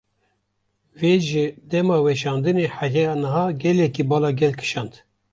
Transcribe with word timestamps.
Vê 0.99 1.13
ji 1.27 1.45
dema 1.69 1.97
weşandinê 2.05 2.65
heya 2.77 3.09
niha 3.23 3.45
gelekî 3.63 4.03
bala 4.09 4.31
gel 4.39 4.53
kîşand. 4.59 4.93